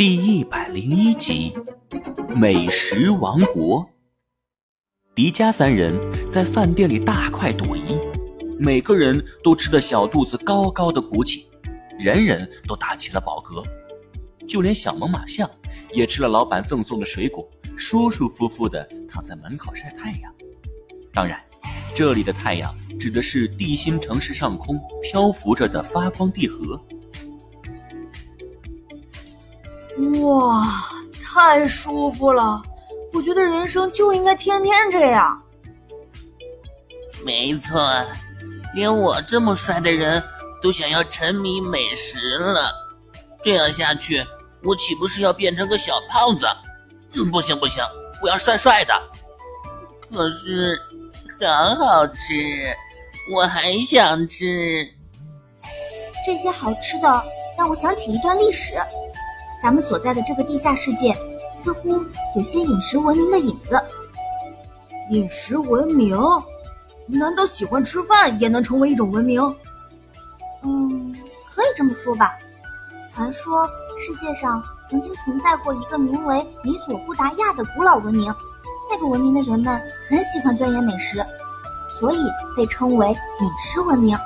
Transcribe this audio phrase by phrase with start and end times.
[0.00, 1.52] 第一百零一集，
[2.34, 3.86] 美食王国。
[5.14, 5.94] 迪迦三人
[6.26, 8.00] 在饭店里大快朵颐，
[8.58, 11.50] 每个人都吃得小肚子高高的鼓起，
[11.98, 13.62] 人人都打起了饱嗝，
[14.48, 15.46] 就连小猛犸象
[15.92, 17.46] 也吃了老板赠送的水果，
[17.76, 20.34] 舒舒服服的躺在门口晒太阳。
[21.12, 21.38] 当然，
[21.94, 26.82] 这里的太阳指的是地心城市上空漂浮着的发光地核。
[30.22, 30.84] 哇，
[31.22, 32.62] 太舒服了！
[33.12, 35.42] 我觉得人生就应该天天这样。
[37.24, 37.80] 没错，
[38.74, 40.22] 连我这么帅的人
[40.62, 42.72] 都想要沉迷美食了。
[43.42, 44.24] 这样下去，
[44.62, 46.46] 我岂不是要变成个小胖子？
[47.14, 47.82] 嗯， 不行不行，
[48.22, 48.94] 我要帅帅的。
[50.00, 50.80] 可是，
[51.40, 52.76] 好好吃，
[53.34, 54.86] 我还想吃。
[56.24, 57.24] 这些好吃的
[57.56, 58.74] 让我想起一段历史。
[59.62, 61.14] 咱们所在的这个地下世界，
[61.52, 62.02] 似乎
[62.34, 63.80] 有些饮食文明的影子。
[65.10, 66.16] 饮食文明？
[67.06, 69.42] 难道喜欢吃饭也能成为一种文明？
[70.62, 71.12] 嗯，
[71.52, 72.36] 可以这么说吧。
[73.12, 78.32] 传说世界上曾经存在过一个名为米索布达亚的古老文明，
[78.88, 81.24] 那个文明的人们很喜欢钻研美食，
[81.98, 82.18] 所以
[82.56, 84.16] 被称为饮食文明。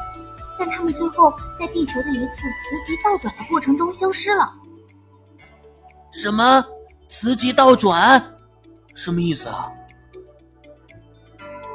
[0.58, 4.52] 但他们最后在地球的一次磁极倒转的过程中消失了。
[6.16, 6.64] 什么
[7.08, 8.22] 磁极倒转？
[8.94, 9.68] 什么意思啊？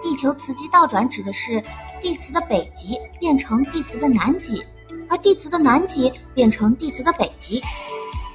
[0.01, 1.61] 地球磁极倒转指的是
[1.99, 4.65] 地磁的北极变成地磁的南极，
[5.09, 7.61] 而地磁的南极变成地磁的北极。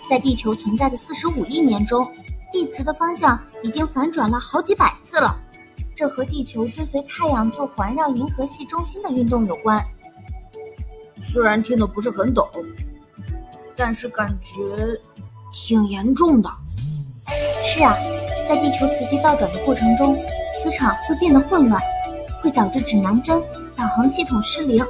[0.09, 2.07] 在地球存在的四十五亿年中，
[2.53, 5.41] 地磁的方向已经反转了好几百次了。
[5.97, 9.83] 这和地球追随太阳做环绕银河系中心的运动有关。
[11.23, 12.47] 虽然听得不是很懂，
[13.75, 14.53] 但是感觉。
[15.55, 16.51] 挺严重的，
[17.63, 17.97] 是啊，
[18.49, 20.21] 在地球磁极倒转的过程中，
[20.61, 21.81] 磁场会变得混乱，
[22.43, 23.41] 会导致指南针、
[23.77, 24.85] 导航系统失灵，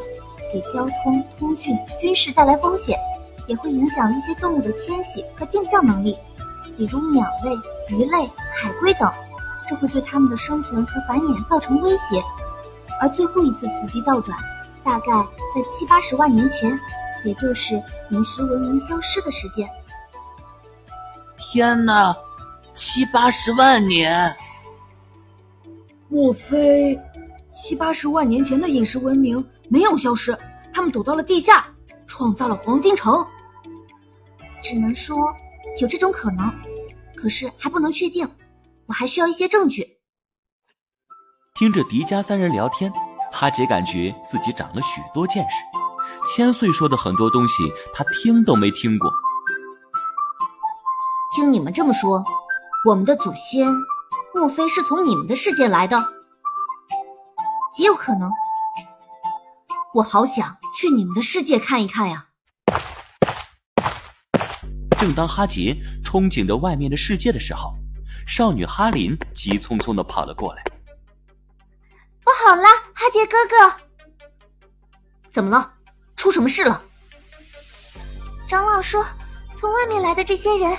[0.50, 2.98] 给交通、通讯、军事带来风险，
[3.46, 6.16] 也会影响一些动物的迁徙和定向能力，
[6.78, 7.52] 比如鸟类、
[7.94, 9.12] 鱼类、海龟等，
[9.68, 12.24] 这会对它们的生存和繁衍造成威胁。
[13.02, 14.38] 而最后一次磁极倒转，
[14.82, 15.12] 大概
[15.54, 16.80] 在七八十万年前，
[17.22, 19.68] 也就是饮食文明消失的时间。
[21.54, 22.12] 天哪，
[22.74, 24.34] 七八十万年！
[26.08, 27.00] 莫非
[27.48, 30.36] 七八十万年前的饮食文明没有消失？
[30.72, 31.72] 他们躲到了地下，
[32.08, 33.24] 创造了黄金城？
[34.60, 35.32] 只能说
[35.80, 36.52] 有这种可能，
[37.14, 38.28] 可是还不能确定。
[38.86, 39.98] 我还需要一些证据。
[41.54, 42.92] 听着迪迦三人聊天，
[43.30, 45.58] 哈杰感觉自己长了许多见识。
[46.34, 49.08] 千岁说的很多东西，他听都没听过。
[51.34, 52.24] 听你们这么说，
[52.84, 53.66] 我们的祖先
[54.32, 56.00] 莫非是从你们的世界来的？
[57.74, 58.30] 极有可能。
[59.94, 62.28] 我好想去你们的世界看一看呀！
[64.96, 67.74] 正当哈杰憧憬着外面的世界的时候，
[68.28, 70.62] 少女哈林急匆匆的跑了过来。
[72.22, 72.62] 不好了，
[72.94, 73.74] 哈杰哥哥！
[75.32, 75.74] 怎么了？
[76.14, 76.80] 出什么事了？
[78.46, 79.04] 长老说，
[79.56, 80.72] 从外面来的这些人。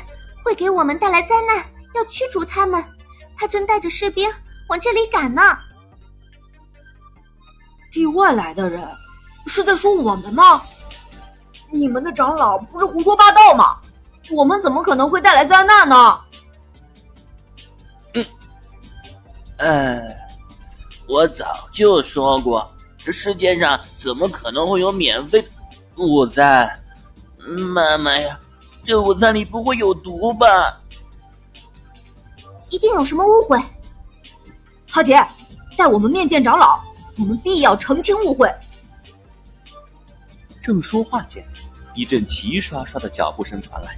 [0.45, 1.57] 会给我们带来灾难，
[1.95, 2.85] 要驱逐他们。
[3.35, 4.29] 他正带着士兵
[4.69, 5.41] 往这里赶呢。
[7.91, 8.88] 地外来的人
[9.47, 10.61] 是在说我们吗？
[11.72, 13.81] 你们的长老不是胡说八道吗？
[14.29, 16.22] 我们怎么可能会带来灾难呢？
[18.13, 18.25] 嗯，
[19.57, 20.16] 呃，
[21.07, 25.44] 我早就说过，这世界上怎么可能会有免费
[25.95, 26.79] 午餐？
[27.73, 28.39] 妈妈呀！
[28.85, 30.46] 这午餐里不会有毒吧？
[32.69, 33.59] 一定有什么误会。
[34.88, 35.18] 浩杰，
[35.75, 36.79] 带我们面见长老，
[37.18, 38.47] 我们必要澄清误会。
[40.62, 41.44] 正说话间，
[41.95, 43.97] 一阵齐刷刷的脚步声传来，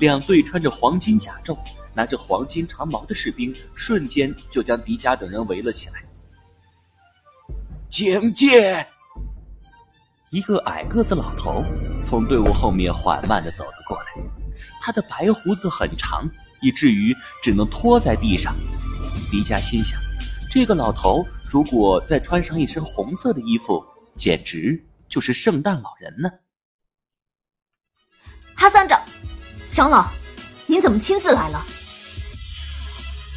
[0.00, 1.56] 两队穿着黄金甲胄、
[1.94, 6.02] 拿着黄金长矛的士兵瞬间就将迪迦等人围了起来。
[7.88, 8.84] 警戒！
[10.30, 11.64] 一个矮个子老头
[12.04, 14.04] 从队伍后面缓慢的走了过来，
[14.78, 16.28] 他的白胡子很长，
[16.60, 18.54] 以至于只能拖在地上。
[19.30, 19.98] 迪迦心想，
[20.50, 23.82] 这个老头如果再穿上一身红色的衣服，
[24.18, 26.30] 简直就是圣诞老人呢。
[28.54, 29.02] 哈桑长，
[29.72, 30.10] 长老，
[30.66, 31.64] 您怎么亲自来了？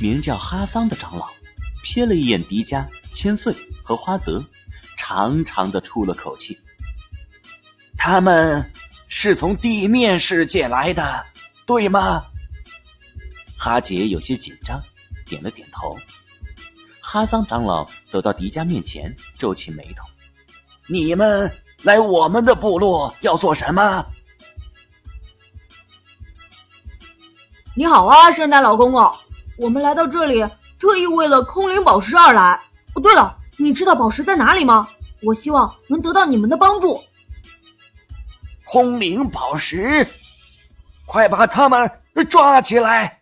[0.02, 1.30] 名叫哈桑的长老
[1.86, 4.44] 瞥了一眼迪迦、千岁和花泽，
[4.98, 6.60] 长长的出了口气。
[8.04, 8.68] 他们
[9.10, 11.24] 是从地面世界来的，
[11.68, 12.24] 对吗？
[13.56, 14.82] 哈杰有些紧张，
[15.24, 15.96] 点了点头。
[17.00, 20.04] 哈桑长老走到迪迦面前，皱起眉头
[20.90, 24.04] ：“你们来我们的部落要做什么？”
[27.78, 29.14] 你好啊，圣诞老公公，
[29.60, 30.44] 我们来到这里
[30.80, 32.60] 特意为了空灵宝石而来。
[32.96, 34.90] 哦，对了，你知道宝石在哪里吗？
[35.22, 37.00] 我希望能得到你们的帮助。
[38.72, 40.08] 通灵宝石，
[41.06, 41.92] 快把他们
[42.30, 43.21] 抓起来！